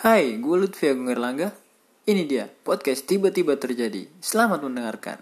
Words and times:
Hai, 0.00 0.40
gue 0.40 0.56
Lutfi 0.56 0.88
Agung 0.88 1.12
Erlangga. 1.12 1.52
Ini 2.08 2.24
dia, 2.24 2.48
podcast 2.48 3.04
tiba-tiba 3.04 3.60
terjadi. 3.60 4.08
Selamat 4.16 4.64
mendengarkan. 4.64 5.20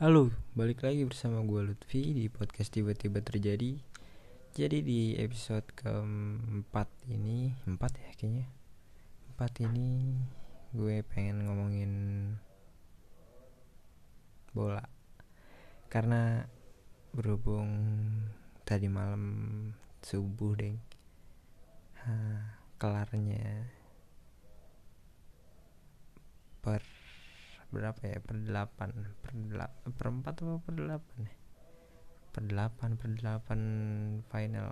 Halo, 0.00 0.32
balik 0.56 0.88
lagi 0.88 1.04
bersama 1.04 1.44
gue 1.44 1.68
Lutfi 1.68 2.16
di 2.16 2.32
podcast 2.32 2.72
tiba-tiba 2.72 3.20
terjadi. 3.20 3.76
Jadi 4.56 4.78
di 4.80 5.20
episode 5.20 5.68
keempat 5.76 6.88
ini, 7.12 7.52
empat 7.68 7.92
ya 8.00 8.16
kayaknya. 8.16 8.48
Empat 9.36 9.52
ini 9.68 10.16
gue 10.72 11.04
pengen 11.12 11.44
ngomongin 11.44 11.92
bola. 14.56 14.80
Karena 15.92 16.40
berhubung 17.12 17.68
tadi 18.64 18.88
malam 18.88 19.28
subuh 20.02 20.58
deh 20.58 20.76
ha, 22.02 22.14
kelarnya 22.76 23.70
per 26.62 26.82
berapa 27.72 27.98
ya? 28.04 28.20
Per 28.20 28.36
delapan 28.36 28.90
per 29.24 29.32
delapan 29.32 29.88
per 29.96 30.06
empat 30.06 30.34
atau 30.44 30.60
per 30.60 30.76
delapan 30.76 31.18
ya? 31.24 31.36
Per 32.32 32.42
delapan 32.44 32.90
per 33.00 33.10
delapan 33.16 33.60
final 34.28 34.70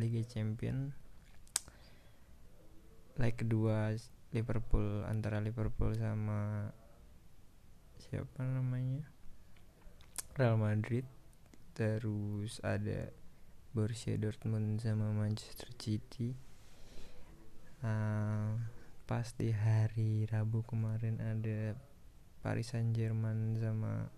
Liga 0.00 0.24
Champion. 0.24 0.90
Leg 3.20 3.36
kedua 3.36 3.92
Liverpool 4.32 5.04
antara 5.04 5.38
Liverpool 5.44 5.92
sama 5.94 6.72
siapa 8.00 8.40
namanya? 8.42 9.04
Real 10.34 10.56
Madrid. 10.56 11.04
Terus 11.76 12.58
ada 12.64 13.12
Borussia 13.70 14.18
Dortmund 14.18 14.82
sama 14.82 15.14
Manchester 15.14 15.70
City. 15.78 16.34
Uh, 17.86 18.58
pas 19.06 19.30
di 19.38 19.54
hari 19.54 20.26
Rabu 20.26 20.66
kemarin 20.66 21.22
ada 21.22 21.78
Paris 22.42 22.74
Saint 22.74 22.90
Germain 22.90 23.54
sama 23.62 24.10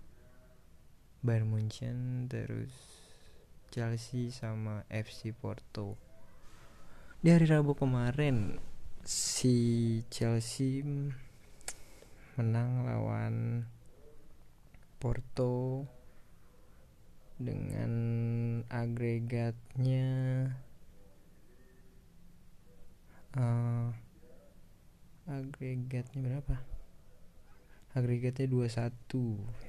Bayern 1.20 1.52
Munchen 1.52 2.26
terus 2.32 2.72
Chelsea 3.68 4.32
sama 4.32 4.88
FC 4.88 5.36
Porto. 5.36 6.00
Di 7.20 7.30
hari 7.30 7.44
Rabu 7.44 7.76
kemarin 7.76 8.56
si 9.04 10.00
Chelsea 10.08 10.80
menang 12.40 12.88
lawan 12.88 13.68
Porto 14.96 15.84
dengan 17.42 17.92
agregatnya 18.70 20.08
uh, 23.36 23.90
agregatnya 25.26 26.20
berapa? 26.22 26.56
Agregatnya 27.92 28.48
21 28.48 28.96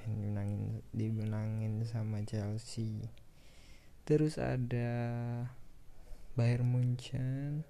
yang 0.08 0.14
dimenangin 0.16 0.64
dimenangin 0.96 1.74
sama 1.84 2.24
Chelsea. 2.24 3.04
Terus 4.08 4.40
ada 4.40 4.92
Bayern 6.40 6.72
Munchen 6.72 7.68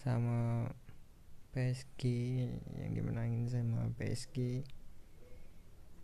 sama 0.00 0.70
PSG 1.52 2.02
yang 2.76 2.92
dimenangin 2.92 3.48
sama 3.48 3.88
PSG 3.96 4.64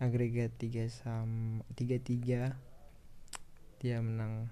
agregat 0.03 0.51
3 0.59 0.91
sama 0.91 1.63
3 1.79 2.03
3 2.03 2.51
dia 3.79 3.99
menang 4.03 4.51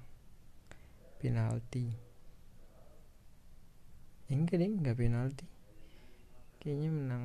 penalti. 1.18 1.90
Eh, 4.30 4.34
enggak 4.38 4.62
deh 4.62 4.70
enggak 4.70 4.94
penalti. 4.94 5.46
Kayaknya 6.62 6.90
menang 6.94 7.24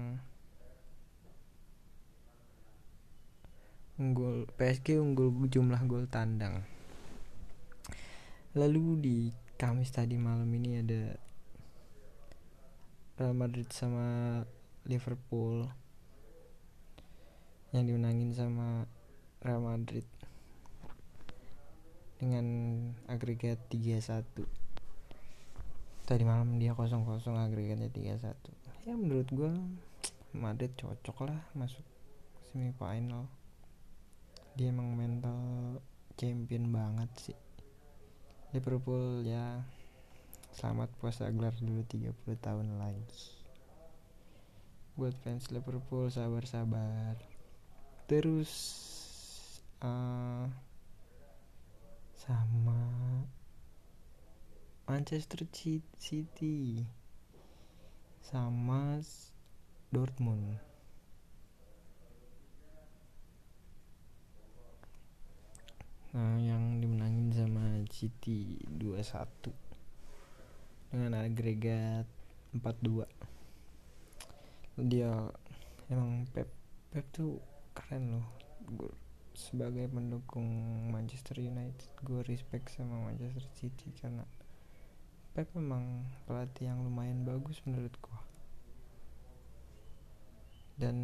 unggul 4.01 4.49
PSG 4.57 4.97
unggul 4.97 5.29
jumlah 5.45 5.85
gol 5.85 6.09
tandang. 6.09 6.65
Lalu 8.57 8.85
di 9.05 9.17
Kamis 9.55 9.93
tadi 9.93 10.17
malam 10.17 10.49
ini 10.49 10.81
ada 10.81 11.13
Real 13.21 13.37
Madrid 13.37 13.69
sama 13.69 14.41
Liverpool 14.89 15.84
yang 17.75 17.83
dimenangin 17.83 18.31
sama 18.31 18.87
Real 19.43 19.59
Madrid 19.59 20.07
dengan 22.15 22.47
agregat 23.11 23.59
3-1 23.67 24.23
tadi 26.07 26.23
malam 26.23 26.55
dia 26.55 26.71
0-0 26.71 27.03
agregatnya 27.35 27.91
3-1 27.91 28.87
ya 28.87 28.95
menurut 28.95 29.27
gue 29.27 29.51
Madrid 30.35 30.71
cocok 30.75 31.31
lah 31.31 31.39
masuk 31.55 31.83
semifinal. 32.51 33.27
Dia 34.55 34.71
emang 34.71 34.95
mental 34.95 35.39
champion 36.15 36.71
banget 36.71 37.11
sih. 37.19 37.39
Liverpool 38.55 39.27
ya 39.27 39.63
selamat 40.55 40.87
puasa 40.99 41.27
gelar 41.31 41.51
dulu 41.59 41.83
30 41.83 42.15
tahun 42.39 42.79
lagi. 42.79 43.23
Buat 44.95 45.15
fans 45.19 45.51
Liverpool 45.51 46.07
sabar-sabar 46.07 47.34
terus 48.05 48.53
uh, 49.81 50.45
sama 52.13 52.79
Manchester 54.85 55.45
City. 55.97 56.85
Sama 58.25 59.01
Dortmund. 59.89 60.57
Nah 66.15 66.39
yang 66.41 66.79
dimenangin 66.79 67.33
sama 67.35 67.65
City 67.91 68.61
2-1 68.71 69.51
dengan 70.87 71.19
agregat 71.19 72.07
4-2 72.55 73.03
dia 74.87 75.11
emang 75.91 76.23
Pep 76.31 76.47
Pep 76.91 77.03
tuh 77.11 77.43
keren 77.75 78.17
loh. 78.17 78.27
Gue 78.65 78.89
sebagai 79.35 79.91
pendukung 79.91 80.47
Manchester 80.95 81.43
United 81.43 81.91
gue 82.07 82.23
respect 82.23 82.71
sama 82.71 83.03
Manchester 83.03 83.43
City 83.51 83.91
karena 83.99 84.23
Pep 85.35 85.51
memang 85.51 86.07
pelatih 86.23 86.71
yang 86.71 86.79
lumayan 86.87 87.27
bagus 87.27 87.59
menurut 87.67 87.91
gue 87.99 88.19
dan 90.79 90.95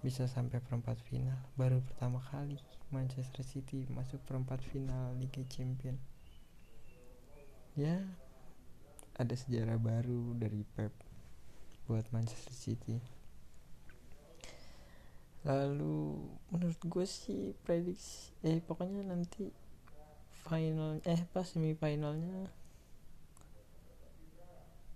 bisa 0.00 0.24
sampai 0.24 0.64
perempat 0.64 0.96
final 1.04 1.36
baru 1.60 1.84
pertama 1.84 2.24
kali 2.32 2.56
Manchester 2.88 3.44
City 3.44 3.84
masuk 3.92 4.20
perempat 4.24 4.64
final 4.64 5.16
Liga 5.16 5.44
Champion. 5.48 5.96
Ya 7.74 8.00
ada 9.18 9.34
sejarah 9.34 9.76
baru 9.76 10.32
dari 10.38 10.64
Pep 10.76 10.94
buat 11.84 12.08
Manchester 12.14 12.54
City 12.54 12.96
lalu 15.44 16.16
menurut 16.48 16.80
gue 16.80 17.04
sih 17.04 17.52
prediksi 17.68 18.32
eh 18.40 18.64
pokoknya 18.64 19.04
nanti 19.04 19.52
final 20.44 21.04
eh 21.04 21.20
pas 21.32 21.44
semifinalnya 21.44 22.48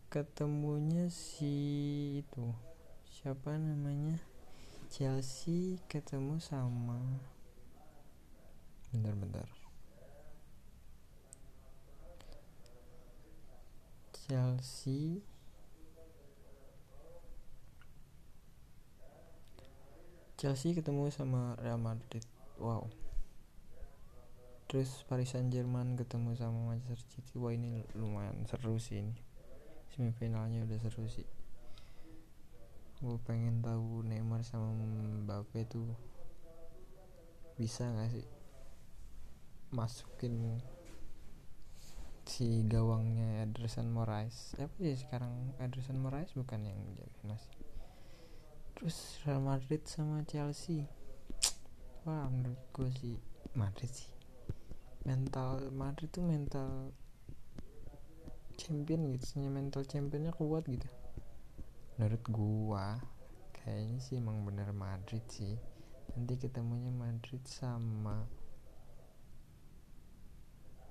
ketemunya 0.09 1.13
si 1.13 1.53
itu 2.25 2.49
siapa 3.05 3.61
namanya? 3.61 4.17
Chelsea 4.89 5.77
ketemu 5.85 6.41
sama 6.41 6.97
bentar-bentar 8.89 9.45
Chelsea 14.17 15.21
Chelsea 20.39 20.71
ketemu 20.71 21.11
sama 21.11 21.59
Real 21.59 21.83
Madrid. 21.83 22.23
Wow. 22.63 22.87
Terus 24.71 25.03
Paris 25.11 25.35
Saint 25.35 25.51
Germain 25.51 25.99
ketemu 25.99 26.39
sama 26.39 26.63
Manchester 26.63 26.95
City. 27.11 27.43
Wah 27.43 27.51
ini 27.51 27.83
lumayan 27.99 28.47
seru 28.47 28.79
sih 28.79 29.03
ini. 29.03 29.19
Semifinalnya 29.91 30.63
udah 30.63 30.79
seru 30.79 31.11
sih. 31.11 31.27
Gue 33.03 33.19
pengen 33.27 33.67
tahu 33.67 34.07
Neymar 34.07 34.47
sama 34.47 34.71
Mbappe 34.79 35.67
tuh 35.67 35.91
bisa 37.59 37.91
gak 37.91 38.15
sih 38.15 38.27
masukin 39.75 40.63
si 42.31 42.63
gawangnya 42.63 43.43
Ederson 43.43 43.91
Moraes? 43.91 44.55
Apa 44.55 44.71
sih 44.79 44.95
sekarang? 44.95 45.51
Ederson 45.59 45.99
Moraes 45.99 46.31
bukan 46.39 46.63
yang 46.63 46.79
jadi 46.95 47.27
masih 47.27 47.59
terus 48.79 49.19
Real 49.27 49.43
Madrid 49.43 49.83
sama 49.91 50.23
Chelsea. 50.23 50.87
Wah 52.07 52.31
menurut 52.31 52.63
gue 52.71 52.87
sih 53.03 53.19
Madrid 53.59 53.91
sih. 53.91 54.07
Mental 55.03 55.67
Madrid 55.75 56.07
tuh 56.15 56.23
mental 56.23 56.95
champion 58.55 59.11
gitu 59.11 59.43
mental 59.51 59.83
championnya 59.83 60.31
kuat 60.31 60.63
gitu. 60.71 60.87
Menurut 61.99 62.23
gua 62.31 63.03
kayaknya 63.51 63.99
sih 63.99 64.23
emang 64.23 64.47
bener 64.47 64.71
Madrid 64.71 65.27
sih. 65.27 65.59
Nanti 66.15 66.39
ketemunya 66.39 66.95
Madrid 66.95 67.43
sama 67.51 68.31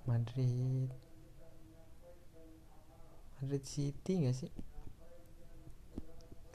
Madrid. 0.03 0.91
Madrid 3.39 3.63
City 3.63 4.27
gak 4.27 4.35
sih 4.35 4.51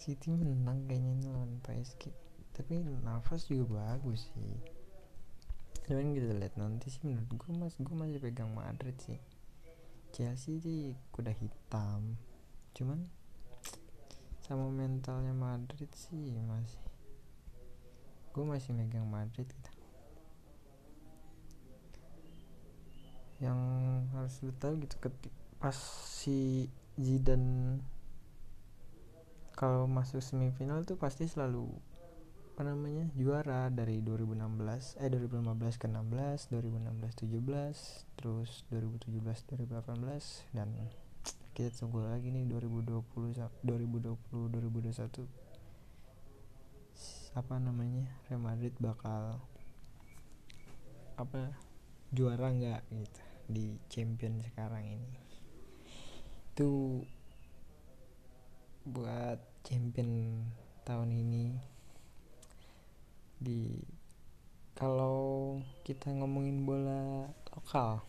City 0.02 0.34
menang 0.34 0.90
kayaknya 0.90 1.14
ini 1.14 1.26
lawan 1.30 1.62
PSG 1.62 2.10
tapi 2.50 2.82
nafas 3.06 3.46
juga 3.46 3.78
bagus 3.78 4.26
sih. 4.34 4.58
Cuman 5.86 6.10
kita 6.10 6.34
lihat 6.34 6.58
nanti 6.58 6.90
sih 6.90 7.06
menurut 7.06 7.30
gue 7.30 7.50
mas 7.54 7.78
gue 7.78 7.94
masih 7.94 8.18
pegang 8.18 8.50
Madrid 8.50 8.98
sih. 8.98 9.22
Chelsea 10.10 10.58
sih 10.58 10.98
kuda 11.14 11.30
hitam. 11.30 12.18
Cuman 12.74 13.06
sama 14.42 14.74
mentalnya 14.74 15.30
Madrid 15.30 15.88
sih 15.94 16.34
masih 16.50 16.82
gue 18.34 18.44
masih 18.44 18.74
megang 18.74 19.06
Madrid 19.06 19.46
gitu. 19.46 19.70
Yang 23.38 23.60
harus 24.10 24.34
lu 24.42 24.52
tahu 24.58 24.82
gitu 24.82 24.98
ketik 24.98 25.34
pas 25.62 25.78
si 26.10 26.66
Zidane 26.98 27.78
kalau 29.62 29.86
masuk 29.86 30.18
semifinal 30.18 30.82
tuh 30.82 30.98
pasti 30.98 31.30
selalu 31.30 31.70
apa 32.50 32.66
namanya 32.66 33.06
juara 33.14 33.70
dari 33.70 34.02
2016 34.02 34.98
eh 34.98 35.06
2015 35.06 35.78
ke 35.78 35.86
16 35.86 36.50
2016 36.50 37.30
17 37.30 38.18
terus 38.18 38.66
2017 38.74 39.22
2018 39.22 40.50
dan 40.50 40.66
kita 41.54 41.70
tunggu 41.78 42.02
lagi 42.02 42.34
nih 42.34 42.42
2020 42.50 43.38
2020 43.62 44.50
2021 44.50 45.30
apa 47.38 47.54
namanya 47.62 48.10
Real 48.26 48.42
Madrid 48.42 48.74
bakal 48.82 49.38
apa 51.14 51.54
juara 52.10 52.50
nggak 52.50 52.82
gitu 52.90 53.22
di 53.46 53.78
champion 53.86 54.42
sekarang 54.42 54.98
ini. 54.98 55.12
Itu 56.50 57.00
buat 58.82 59.51
champion 59.66 60.42
tahun 60.86 61.10
ini. 61.14 61.46
Di 63.42 63.82
kalau 64.78 65.58
kita 65.82 66.10
ngomongin 66.14 66.66
bola 66.66 67.30
lokal 67.52 68.02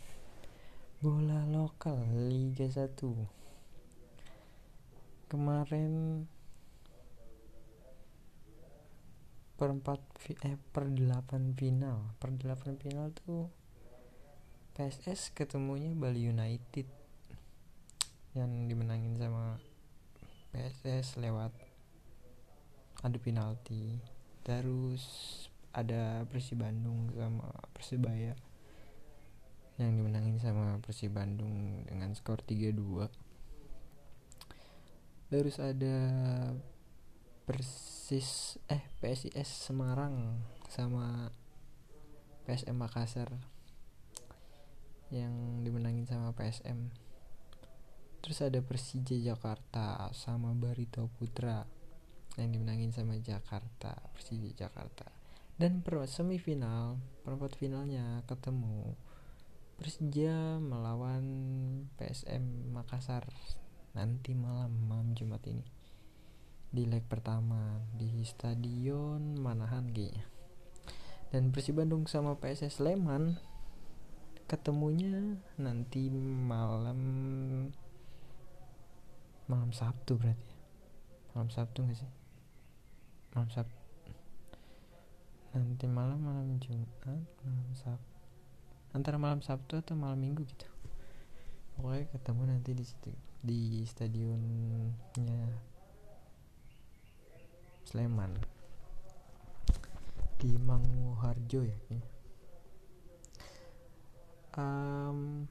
bola 1.04 1.44
lokal 1.52 2.00
Liga 2.32 2.64
1 2.64 2.96
kemarin 5.28 6.24
perempat 9.60 10.00
eh 10.48 10.56
per 10.72 10.88
delapan 10.88 11.52
final. 11.56 12.16
Per 12.24 12.32
delapan 12.36 12.80
final 12.80 13.12
tuh 13.12 13.52
PSS 14.74 15.36
ketemunya 15.36 15.92
Bali 15.94 16.24
United 16.26 16.88
yang 18.34 18.66
dimenangin 18.66 19.20
sama 19.20 19.62
PSS 20.54 21.18
lewat 21.18 21.52
adu 23.02 23.18
penalti. 23.20 24.00
Terus 24.46 25.04
ada 25.74 26.22
Persib 26.30 26.62
Bandung 26.62 27.10
sama 27.18 27.50
Persibaya 27.74 28.38
yang 29.82 29.98
dimenangin 29.98 30.38
sama 30.38 30.78
Persib 30.86 31.18
Bandung 31.18 31.82
dengan 31.90 32.14
skor 32.14 32.46
3-2 32.46 33.10
terus 35.34 35.58
ada 35.58 35.98
Persis 37.50 38.62
eh 38.70 38.86
PSIS 39.02 39.50
Semarang 39.50 40.46
sama 40.70 41.34
PSM 42.46 42.78
Makassar 42.78 43.34
yang 45.10 45.66
dimenangin 45.66 46.06
sama 46.06 46.38
PSM 46.38 46.94
terus 48.24 48.40
ada 48.40 48.64
Persija 48.64 49.20
Jakarta 49.20 50.08
sama 50.16 50.56
Barito 50.56 51.12
Putra 51.20 51.68
yang 52.40 52.56
dimenangin 52.56 52.96
sama 52.96 53.20
Jakarta 53.20 54.00
Persija 54.16 54.64
Jakarta. 54.64 55.12
Dan 55.60 55.84
per 55.84 56.00
semifinal 56.08 57.04
perempat 57.28 57.60
finalnya 57.60 58.24
ketemu 58.24 58.96
Persija 59.76 60.64
melawan 60.64 61.26
PSM 62.00 62.72
Makassar 62.72 63.28
nanti 63.92 64.32
malam 64.32 64.72
malam 64.88 65.12
Jumat 65.12 65.44
ini. 65.44 65.68
Di 66.72 66.88
leg 66.88 67.04
pertama 67.06 67.84
di 67.92 68.24
Stadion 68.24 69.36
Manahan 69.36 69.92
kayaknya. 69.92 70.26
Dan 71.30 71.52
Persib 71.52 71.76
Bandung 71.76 72.08
sama 72.08 72.40
PSS 72.40 72.80
Sleman 72.80 73.36
ketemunya 74.48 75.38
nanti 75.60 76.08
malam 76.14 77.02
malam 79.48 79.72
Sabtu 79.76 80.16
berarti. 80.20 80.52
Ya 80.52 81.32
malam 81.36 81.50
Sabtu 81.50 81.84
gak 81.86 81.98
sih? 81.98 82.12
Malam 83.34 83.50
Sabtu 83.50 83.84
nanti 85.54 85.86
malam 85.86 86.18
malam 86.18 86.58
Jumat 86.58 86.90
malam 87.06 87.74
Sabtu 87.78 88.14
antara 88.94 89.22
malam 89.22 89.38
Sabtu 89.46 89.78
atau 89.78 89.94
malam 89.94 90.18
Minggu 90.18 90.42
gitu. 90.50 90.66
Pokoknya 91.78 92.10
ketemu 92.10 92.42
nanti 92.50 92.72
di 92.74 92.86
situ 92.86 93.12
di 93.42 93.82
stadionnya 93.86 95.50
Sleman. 97.86 98.34
Di 100.38 100.58
Manguharjo 100.58 101.62
ya 101.66 101.78
kayaknya. 101.86 102.10
Um, 104.54 105.50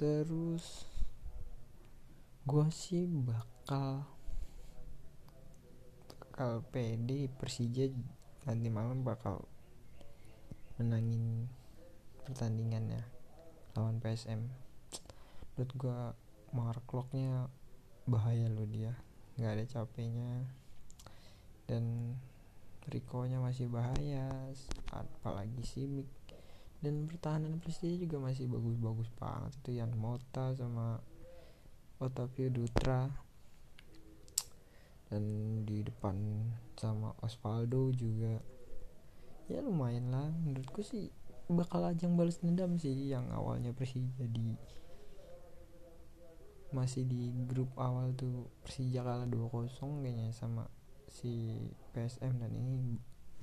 terus 0.00 0.91
gue 2.42 2.66
sih 2.74 3.06
bakal 3.06 4.06
bakal 6.08 6.66
PD 6.74 7.30
Persija 7.30 7.90
nanti 8.48 8.68
malam 8.72 9.06
bakal 9.06 9.46
menangin 10.80 11.46
pertandingannya 12.26 13.06
lawan 13.78 14.02
PSM 14.02 14.50
menurut 15.54 15.72
gue 15.76 15.98
mark 16.52 16.84
locknya 16.92 17.48
bahaya 18.04 18.48
loh 18.50 18.68
dia. 18.68 18.92
Nggak 19.40 19.52
ada 19.56 19.64
capeknya. 19.78 20.32
Dan 21.64 22.16
Rico 22.90 23.24
nya 23.24 23.38
masih 23.38 23.70
bahaya 23.70 24.28
apalagi 24.90 25.62
Simic. 25.64 26.08
Dan 26.82 27.06
pertahanan 27.06 27.62
Persija 27.62 27.94
juga 27.94 28.18
masih 28.18 28.50
bagus-bagus 28.50 29.08
banget 29.16 29.52
itu 29.62 29.70
yang 29.78 29.94
Mota 29.94 30.50
sama 30.58 30.98
Otavio 32.02 32.50
Dutra. 32.50 33.06
Dan 35.06 35.24
di 35.62 35.86
depan 35.86 36.18
sama 36.74 37.14
Osvaldo 37.22 37.94
juga. 37.94 38.42
Ya 39.46 39.62
lumayan 39.62 40.10
lah. 40.10 40.34
Menurutku 40.42 40.82
sih 40.82 41.14
bakal 41.52 41.84
ajang 41.84 42.16
balas 42.16 42.40
dendam 42.40 42.80
sih 42.80 43.12
yang 43.12 43.28
awalnya 43.34 43.76
Persija 43.76 44.24
di 44.30 44.56
masih 46.72 47.04
di 47.04 47.28
grup 47.44 47.68
awal 47.76 48.16
tuh 48.16 48.48
Persija 48.64 49.04
kalah 49.04 49.28
2-0 49.28 49.68
kayaknya 50.00 50.32
sama 50.32 50.64
si 51.12 51.60
PSM 51.92 52.40
dan 52.40 52.52
ini 52.56 52.96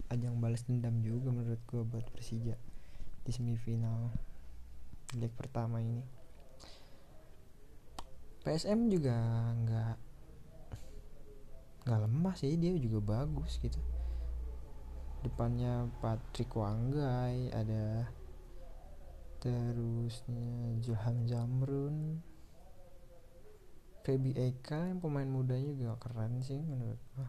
ajang 0.10 0.42
balas 0.42 0.66
dendam 0.66 0.98
juga 1.06 1.30
menurut 1.30 1.62
gue 1.70 1.86
buat 1.86 2.10
Persija 2.10 2.58
di 3.22 3.32
semifinal 3.32 4.10
leg 5.22 5.30
pertama 5.38 5.78
ini 5.78 6.01
PSM 8.39 8.88
juga 8.88 9.15
nggak 9.51 9.96
nggak 11.84 12.00
lemah 12.08 12.36
sih 12.39 12.55
dia 12.55 12.72
juga 12.79 13.00
bagus 13.01 13.60
gitu. 13.60 13.81
Depannya 15.19 15.91
Patrick 16.00 16.53
Wanggai 16.55 17.51
ada 17.51 18.08
terusnya 19.43 20.79
Johan 20.79 21.27
Jamrun. 21.27 22.24
Feby 24.00 24.31
Eka 24.31 24.88
yang 24.88 25.03
pemain 25.03 25.27
mudanya 25.27 25.75
juga 25.75 26.00
keren 26.00 26.39
sih 26.39 26.63
menurut 26.63 27.01
gua. 27.13 27.27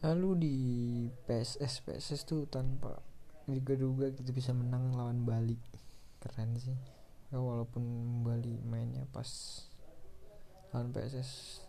Lalu 0.00 0.30
di 0.40 0.56
PSS 1.28 1.84
PSS 1.84 2.24
tuh 2.24 2.48
tanpa 2.48 2.96
diduga-duga 3.44 4.10
gitu 4.16 4.32
bisa 4.32 4.56
menang 4.56 4.96
lawan 4.96 5.28
Bali. 5.28 5.60
Keren 6.24 6.56
sih 6.56 6.95
ya, 7.30 7.38
walaupun 7.38 7.82
Bali 8.22 8.60
mainnya 8.66 9.06
pas 9.10 9.28
lawan 10.70 10.92
PSS 10.92 11.62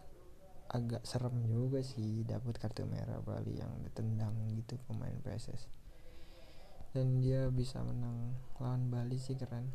agak 0.68 1.08
serem 1.08 1.48
juga 1.48 1.80
sih 1.80 2.28
dapat 2.28 2.60
kartu 2.60 2.84
merah 2.84 3.24
Bali 3.24 3.56
yang 3.56 3.72
ditendang 3.88 4.36
gitu 4.52 4.76
pemain 4.90 5.16
PSS 5.24 5.78
dan 6.98 7.22
dia 7.22 7.54
bisa 7.54 7.84
menang 7.86 8.34
lawan 8.58 8.90
Bali 8.90 9.22
sih 9.22 9.38
keren. 9.38 9.70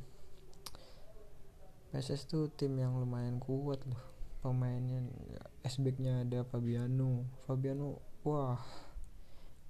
PSS 1.93 2.25
tuh 2.25 2.49
tim 2.51 2.75
yang 2.81 2.97
lumayan 2.97 3.37
kuat 3.37 3.85
loh 3.85 4.01
pemainnya. 4.43 5.07
SBK-nya 5.63 6.27
ada 6.27 6.43
Fabiano. 6.43 7.31
Fabiano 7.47 8.03
wah 8.27 8.59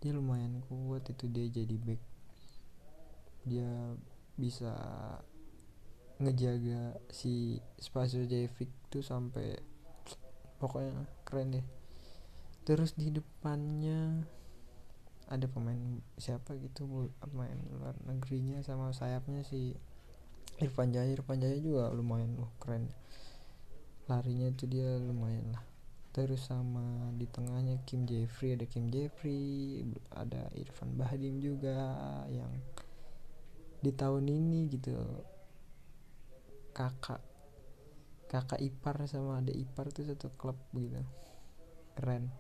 dia 0.01 0.17
lumayan 0.17 0.65
kuat 0.65 1.13
itu 1.13 1.29
dia 1.29 1.51
jadi 1.51 1.77
back. 1.77 2.01
Dia 3.45 3.69
bisa 4.39 4.73
ngejaga 6.21 6.99
si 7.09 7.63
Spazio 7.81 8.29
Jevic 8.29 8.69
tuh 8.93 9.01
sampai 9.01 9.57
pokoknya 10.61 11.09
keren 11.25 11.57
deh. 11.59 11.67
Terus 12.63 12.95
di 12.95 13.11
depannya 13.11 14.23
ada 15.33 15.49
pemain 15.49 15.99
siapa 16.21 16.55
gitu 16.61 17.09
pemain 17.19 17.57
luar 17.73 17.97
negerinya 18.05 18.61
sama 18.61 18.93
sayapnya 18.93 19.43
si 19.43 19.75
Irfan 20.61 20.93
Jaya. 20.93 21.17
Irfan 21.17 21.41
Jaya 21.41 21.57
juga 21.59 21.89
lumayan 21.91 22.37
loh 22.37 22.53
keren. 22.61 22.93
Larinya 24.07 24.53
itu 24.53 24.69
dia 24.69 25.01
lumayan 25.01 25.57
lah. 25.57 25.65
Terus 26.13 26.45
sama 26.45 27.09
di 27.17 27.25
tengahnya 27.25 27.81
Kim 27.89 28.05
Jeffrey 28.05 28.53
ada 28.53 28.69
Kim 28.69 28.93
Jeffrey 28.93 29.81
ada 30.13 30.53
Irfan 30.53 30.93
Bahdim 31.01 31.41
juga 31.41 31.73
yang 32.29 32.53
di 33.81 33.91
tahun 33.91 34.29
ini 34.29 34.69
gitu 34.71 34.93
kakak 36.73 37.21
kakak 38.29 38.61
ipar 38.65 39.05
sama 39.05 39.45
adik 39.45 39.57
ipar 39.57 39.93
itu 39.93 40.09
satu 40.09 40.33
klub 40.35 40.57
gitu. 40.73 41.01
Keren. 41.97 42.33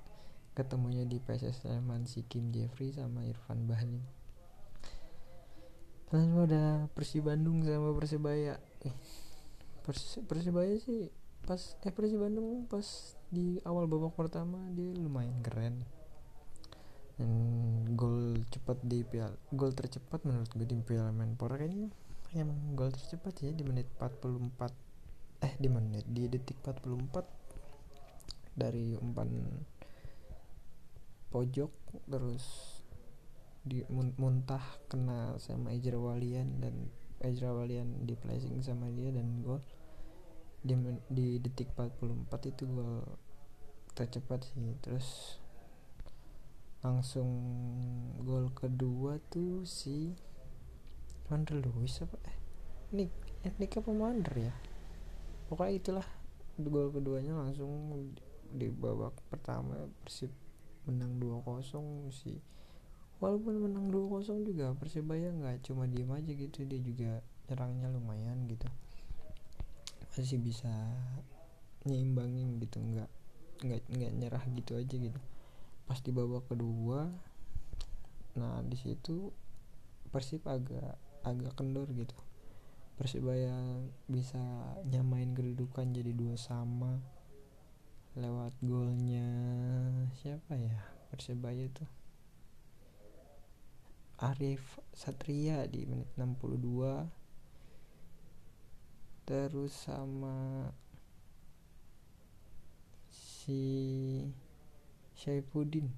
Ketemunya 0.52 1.08
di 1.08 1.16
PSS 1.16 1.64
Sleman 1.64 2.04
si 2.04 2.24
Kim 2.28 2.52
Jeffrey 2.52 2.92
sama 2.92 3.24
Irfan 3.24 3.64
Bahdim 3.64 4.04
lalu 6.12 6.44
ada 6.44 6.92
Persi 6.92 7.24
Bandung 7.24 7.64
sama 7.64 7.96
Persebaya 7.96 8.60
eh, 8.84 8.96
Pers 9.80 10.20
Persebaya 10.28 10.76
sih 10.76 11.08
pas 11.42 11.58
eh 11.82 11.90
Persi 11.90 12.20
Bandung 12.20 12.68
pas 12.68 12.84
di 13.32 13.56
awal 13.64 13.88
babak 13.88 14.12
pertama 14.12 14.60
dia 14.76 14.92
lumayan 14.92 15.40
keren. 15.40 15.80
Dan 17.16 17.32
gol 17.96 18.44
cepat 18.52 18.84
di 18.84 19.04
piala 19.04 19.36
gol 19.52 19.72
tercepat 19.72 20.24
menurut 20.28 20.48
gue 20.52 20.68
di 20.68 20.80
Piala 20.80 21.12
Menpora 21.12 21.60
kayaknya 21.60 21.92
emang 22.40 22.72
gol 22.72 22.88
tercepat 22.88 23.44
ya 23.44 23.52
di 23.52 23.60
menit 23.66 23.92
44 24.00 25.44
eh 25.44 25.54
di 25.58 25.68
menit 25.68 26.08
di 26.08 26.30
detik 26.30 26.64
44 26.64 28.56
dari 28.56 28.96
umpan 28.96 29.28
pojok 31.32 31.72
terus 32.08 32.44
di 33.62 33.86
muntah 33.92 34.62
kena 34.90 35.38
sama 35.38 35.70
Ejra 35.70 35.94
Walian 35.94 36.58
dan 36.58 36.90
Ejra 37.22 37.54
Walian 37.54 38.02
di 38.02 38.18
placing 38.18 38.58
sama 38.66 38.90
dia 38.90 39.14
dan 39.14 39.38
gol. 39.46 39.62
Di, 40.62 40.74
di 41.06 41.38
detik 41.38 41.70
44 41.78 42.50
itu 42.50 42.66
gol 42.66 43.06
tercepat 43.94 44.42
sih. 44.50 44.74
Terus 44.82 45.38
langsung 46.82 47.30
gol 48.26 48.50
kedua 48.50 49.22
tuh 49.30 49.62
si 49.62 50.18
Wander 51.32 51.64
Lewis 51.64 51.96
apa? 52.04 52.20
Eh 52.28 52.36
Nick 52.92 53.08
Nick 53.56 53.72
apa 53.80 53.88
Wander 53.88 54.36
ya? 54.36 54.52
Pokoknya 55.48 55.72
itulah 55.80 56.08
gol 56.60 56.92
keduanya 56.92 57.32
langsung 57.32 57.72
di 58.52 58.68
babak 58.68 59.16
pertama 59.32 59.88
Persib 60.04 60.28
menang 60.84 61.16
2-0 61.16 62.12
sih 62.12 62.36
walaupun 63.16 63.64
menang 63.64 63.88
2-0 63.88 64.44
juga 64.44 64.76
Persebaya 64.76 65.32
nggak 65.32 65.64
cuma 65.64 65.88
diem 65.88 66.10
aja 66.12 66.32
gitu 66.36 66.68
dia 66.68 66.80
juga 66.84 67.24
nyerangnya 67.48 67.88
lumayan 67.88 68.44
gitu. 68.44 68.68
Masih 70.12 70.36
bisa 70.36 70.68
nyimbangin 71.88 72.60
gitu 72.60 72.76
nggak 72.76 73.08
nggak 73.64 73.80
nggak 73.88 74.12
nyerah 74.20 74.44
gitu 74.52 74.76
aja 74.76 74.94
gitu. 75.00 75.20
Pas 75.88 75.96
di 76.04 76.12
babak 76.12 76.44
kedua 76.52 77.08
nah 78.36 78.60
di 78.60 78.76
situ 78.76 79.32
Persib 80.12 80.44
agak 80.44 81.00
agak 81.23 81.55
kendor 81.59 81.91
gitu. 81.95 82.14
Persibaya 82.99 83.83
bisa 84.07 84.38
nyamain 84.87 85.33
kedudukan 85.35 85.91
jadi 85.91 86.12
dua 86.14 86.37
sama 86.37 87.02
lewat 88.14 88.52
golnya 88.61 89.26
siapa 90.21 90.55
ya? 90.55 90.79
Persebaya 91.09 91.67
tuh. 91.73 91.88
Arif 94.23 94.79
Satria 94.95 95.67
di 95.67 95.83
menit 95.83 96.07
62 96.14 97.11
terus 99.26 99.75
sama 99.75 100.71
si 103.11 104.23
Syaifuddin 105.19 105.91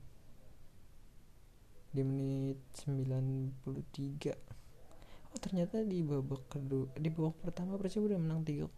di 1.93 2.00
menit 2.00 2.57
93 2.81 4.63
oh 5.34 5.40
ternyata 5.42 5.82
di 5.82 6.06
babak 6.06 6.46
kedua 6.46 6.86
di 6.94 7.10
babak 7.10 7.42
pertama 7.42 7.74
Persib 7.74 8.06
udah 8.06 8.22
menang 8.22 8.46
3-0 8.46 8.70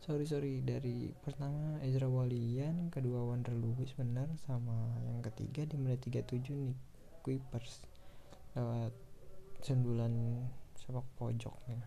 sorry 0.00 0.24
sorry 0.24 0.64
dari 0.64 1.12
pertama 1.20 1.76
Ezra 1.84 2.08
Walian 2.08 2.88
kedua 2.88 3.28
Wander 3.28 3.52
Lewis 3.52 3.92
benar 3.92 4.32
sama 4.48 4.96
yang 5.04 5.20
ketiga 5.20 5.68
di 5.68 5.76
menit 5.76 6.00
37 6.08 6.48
nih 6.56 6.76
Kuipers 7.24 7.84
lewat 8.52 8.92
sundulan 9.64 10.44
sepak 10.76 11.08
pojoknya. 11.16 11.80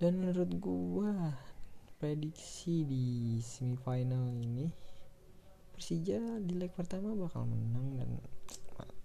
Dan 0.00 0.24
menurut 0.24 0.50
gua 0.56 1.36
prediksi 2.00 2.88
di 2.88 3.38
semifinal 3.44 4.32
ini 4.32 4.72
Persija 5.76 6.40
di 6.40 6.56
leg 6.56 6.72
pertama 6.72 7.12
bakal 7.12 7.44
menang 7.44 8.00
dan 8.00 8.10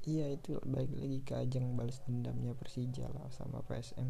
iya 0.10 0.26
itu 0.34 0.58
balik 0.66 0.90
lagi 0.98 1.20
ke 1.22 1.34
ajang 1.38 1.78
balas 1.78 2.02
dendamnya 2.10 2.58
Persija 2.58 3.06
lah 3.14 3.30
sama 3.30 3.62
PSM 3.70 4.10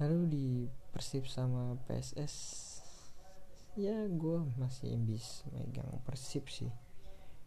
lalu 0.00 0.20
di 0.28 0.46
Persib 0.92 1.28
sama 1.28 1.76
PSS 1.84 2.34
ya 3.78 4.08
gue 4.10 4.38
masih 4.58 4.98
bis 4.98 5.46
megang 5.54 5.86
Persib 6.02 6.50
sih. 6.50 6.72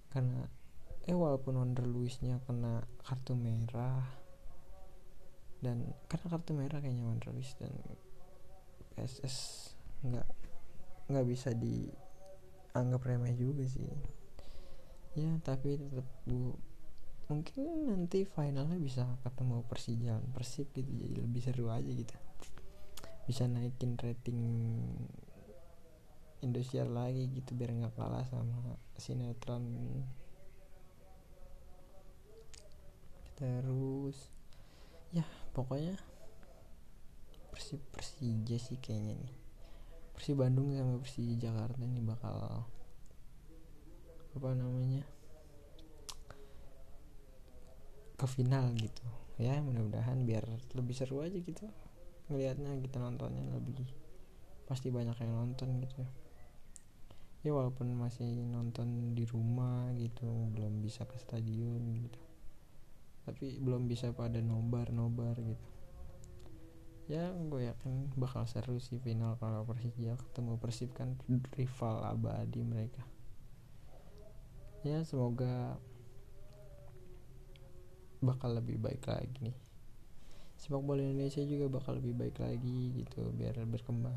Karena 0.08 0.46
eh 1.04 1.18
walaupun 1.18 1.60
Wonder 1.60 1.84
Luisnya 1.84 2.40
kena 2.48 2.86
kartu 3.04 3.36
merah 3.36 4.08
dan 5.60 5.84
karena 6.08 6.28
kartu 6.32 6.52
merah 6.56 6.80
kayaknya 6.80 7.04
Wonder 7.04 7.34
Luis 7.36 7.52
dan 7.60 7.74
PSS 8.96 9.36
nggak 10.06 10.28
nggak 11.12 11.26
bisa 11.28 11.52
dianggap 11.58 13.02
remeh 13.04 13.36
juga 13.36 13.68
sih. 13.68 13.90
Ya 15.18 15.36
tapi 15.44 15.76
tetap 15.76 16.08
gue 16.24 16.56
mungkin 17.34 17.90
nanti 17.90 18.30
finalnya 18.30 18.78
bisa 18.78 19.10
ketemu 19.26 19.66
Persija 19.66 20.22
Persib 20.38 20.70
gitu 20.78 20.86
jadi 20.86 21.26
lebih 21.26 21.42
seru 21.42 21.74
aja 21.74 21.90
gitu. 21.90 22.14
Bisa 23.26 23.50
naikin 23.50 23.98
rating 23.98 24.38
Indosiar 26.46 26.86
lagi 26.92 27.32
gitu 27.34 27.58
biar 27.58 27.74
nggak 27.74 27.98
kalah 27.98 28.22
sama 28.30 28.78
sinetron. 29.02 29.66
Terus 33.34 34.30
ya 35.10 35.26
pokoknya 35.58 35.98
Persib 37.50 37.82
Persija 37.90 38.62
sih 38.62 38.78
kayaknya 38.78 39.18
nih. 39.18 39.34
Persib 40.14 40.38
Bandung 40.38 40.70
sama 40.78 41.02
Persija 41.02 41.50
Jakarta 41.50 41.82
ini 41.82 42.06
bakal 42.06 42.70
apa 44.34 44.50
namanya 44.54 45.02
ke 48.18 48.26
final 48.30 48.70
gitu. 48.78 49.04
Ya 49.42 49.58
mudah-mudahan 49.60 50.24
biar 50.24 50.46
lebih 50.78 50.94
seru 50.94 51.26
aja 51.26 51.36
gitu 51.36 51.66
ngelihatnya 52.32 52.80
kita 52.80 53.04
nontonnya 53.04 53.44
lebih 53.52 53.84
pasti 54.64 54.88
banyak 54.88 55.16
yang 55.20 55.34
nonton 55.36 55.84
gitu 55.84 55.96
ya. 56.02 56.10
Ya 57.44 57.52
walaupun 57.52 57.92
masih 58.00 58.48
nonton 58.48 59.12
di 59.12 59.28
rumah 59.28 59.92
gitu 60.00 60.24
belum 60.56 60.80
bisa 60.80 61.04
ke 61.04 61.20
stadion 61.20 61.84
gitu. 62.00 62.22
Tapi 63.28 63.60
belum 63.60 63.92
bisa 63.92 64.16
pada 64.16 64.40
nobar 64.40 64.96
nobar 64.96 65.36
gitu. 65.44 65.68
Ya 67.12 67.36
gue 67.36 67.68
yakin 67.68 68.16
bakal 68.16 68.48
seru 68.48 68.80
sih 68.80 68.96
final 69.04 69.36
kalau 69.36 69.68
Persija 69.68 70.16
ketemu 70.16 70.56
Persib 70.56 70.96
kan 70.96 71.20
rival 71.60 72.00
abadi 72.08 72.64
mereka. 72.64 73.04
Ya 74.88 75.04
semoga 75.04 75.76
bakal 78.24 78.56
lebih 78.56 78.80
baik 78.80 79.04
lagi 79.06 79.52
nih. 79.52 79.58
Sepak 80.56 80.80
bola 80.80 81.04
Indonesia 81.04 81.44
juga 81.44 81.68
bakal 81.68 82.00
lebih 82.00 82.16
baik 82.16 82.40
lagi 82.40 83.04
gitu 83.04 83.30
biar 83.36 83.60
berkembang. 83.68 84.16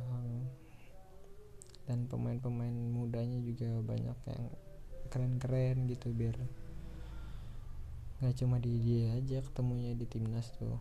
Dan 1.86 2.06
pemain-pemain 2.06 2.74
mudanya 2.90 3.38
juga 3.42 3.82
banyak 3.82 4.18
yang 4.30 4.44
keren-keren 5.06 5.86
gitu 5.86 6.10
biar 6.10 6.34
nggak 8.16 8.32
cuma 8.42 8.56
di 8.56 8.80
dia 8.80 9.12
aja 9.12 9.44
ketemunya 9.44 9.92
di 9.92 10.08
timnas 10.08 10.48
tuh 10.56 10.80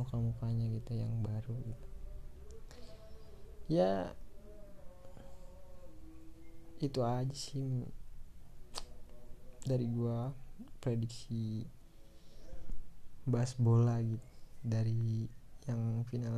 muka-mukanya 0.00 0.64
gitu 0.80 0.96
yang 0.96 1.12
baru 1.20 1.54
gitu. 1.60 1.86
Ya 3.70 4.16
itu 6.80 7.04
aja 7.04 7.36
sih 7.36 7.84
dari 9.62 9.84
gua 9.92 10.32
prediksi 10.80 11.68
bahas 13.28 13.56
bola 13.56 14.00
gitu 14.00 14.24
dari 14.60 15.28
yang 15.68 16.04
final 16.08 16.36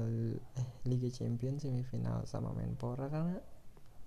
eh 0.59 0.69
Liga 0.87 1.11
Champions 1.11 1.63
semifinal 1.67 2.27
sama 2.27 2.51
Menpora 2.55 3.07
karena 3.11 3.39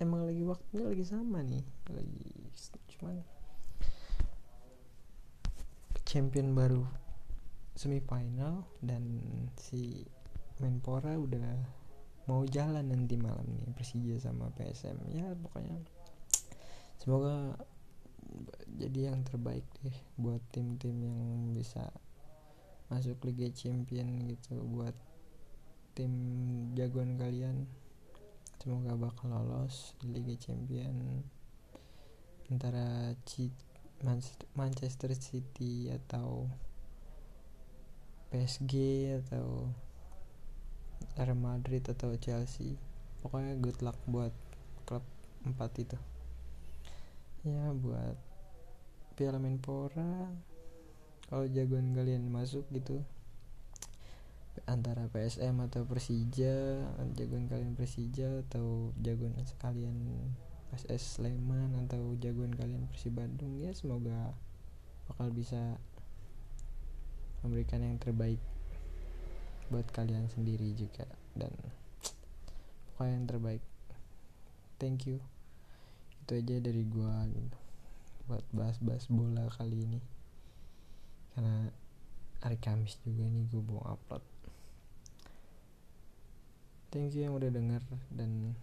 emang 0.00 0.28
lagi 0.28 0.44
waktunya 0.44 0.84
lagi 0.88 1.04
sama 1.04 1.40
nih 1.40 1.64
lagi 1.92 2.28
cuman 2.96 3.16
champion 6.04 6.52
baru 6.52 6.84
semifinal 7.76 8.64
dan 8.80 9.04
si 9.56 10.04
Menpora 10.60 11.16
udah 11.16 11.76
mau 12.26 12.42
jalan 12.48 12.88
nanti 12.88 13.16
malam 13.20 13.44
nih 13.60 13.72
Persija 13.76 14.16
sama 14.20 14.48
PSM 14.56 14.96
ya 15.12 15.28
pokoknya 15.36 15.76
semoga 16.96 17.56
jadi 18.76 19.12
yang 19.12 19.22
terbaik 19.22 19.64
deh 19.84 19.94
buat 20.18 20.42
tim-tim 20.50 20.96
yang 21.04 21.52
bisa 21.54 21.88
masuk 22.86 23.18
Liga 23.26 23.50
Champion 23.50 24.30
gitu 24.30 24.62
buat 24.62 24.94
tim 25.96 26.12
jagoan 26.76 27.18
kalian. 27.18 27.66
Semoga 28.62 28.98
bakal 28.98 29.30
lolos 29.30 29.94
di 30.02 30.10
Liga 30.10 30.34
Champion. 30.38 31.22
Antara 32.50 33.14
Manchester 34.54 35.10
City 35.16 35.88
atau 35.90 36.50
PSG 38.30 38.74
atau 39.22 39.70
Real 41.16 41.38
Madrid 41.38 41.82
atau 41.86 42.12
Chelsea. 42.20 42.76
Pokoknya 43.22 43.56
good 43.58 43.80
luck 43.80 43.98
buat 44.04 44.34
klub 44.84 45.02
empat 45.46 45.72
itu. 45.80 45.98
Ya 47.46 47.70
buat 47.72 48.18
Piala 49.16 49.38
Menpora 49.38 50.28
kalau 51.26 51.46
jagoan 51.50 51.90
kalian 51.94 52.30
masuk 52.30 52.62
gitu 52.70 53.02
antara 54.64 55.06
PSM 55.12 55.60
atau 55.68 55.84
Persija 55.84 56.80
jagoan 57.12 57.46
kalian 57.50 57.76
Persija 57.76 58.42
atau 58.48 58.94
jagoan 58.98 59.36
sekalian 59.44 59.98
PSS 60.72 61.20
Sleman 61.20 61.76
atau 61.86 62.16
jagoan 62.18 62.54
kalian 62.54 62.88
Persib 62.88 63.18
Bandung 63.18 63.60
ya 63.60 63.70
semoga 63.76 64.32
bakal 65.06 65.30
bisa 65.30 65.78
memberikan 67.44 67.84
yang 67.84 68.00
terbaik 68.00 68.40
buat 69.70 69.86
kalian 69.90 70.30
sendiri 70.30 70.74
juga 70.78 71.06
dan 71.34 71.50
pokoknya 72.94 73.12
yang 73.18 73.26
terbaik. 73.28 73.62
Thank 74.78 75.10
you. 75.10 75.18
Itu 76.22 76.38
aja 76.38 76.58
dari 76.58 76.82
gua 76.86 77.26
buat 78.26 78.42
bahas-bahas 78.50 79.06
bola 79.06 79.46
kali 79.54 79.86
ini 79.86 80.15
karena 81.36 81.68
hari 82.40 82.56
Kamis 82.56 82.96
juga 83.04 83.28
nih 83.28 83.44
gue 83.52 83.60
mau 83.60 83.84
upload. 83.84 84.24
Thank 86.88 87.12
you 87.12 87.28
yang 87.28 87.36
udah 87.36 87.52
denger 87.52 87.84
dan 88.08 88.56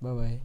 bye 0.00 0.16
bye 0.16 0.40